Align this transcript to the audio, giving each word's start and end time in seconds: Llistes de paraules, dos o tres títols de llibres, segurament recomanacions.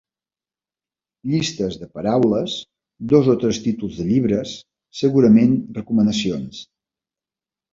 Llistes 1.33 1.75
de 1.81 1.89
paraules, 1.97 2.55
dos 3.13 3.29
o 3.33 3.37
tres 3.43 3.59
títols 3.67 4.01
de 4.01 4.09
llibres, 4.09 4.57
segurament 5.03 5.55
recomanacions. 5.81 6.65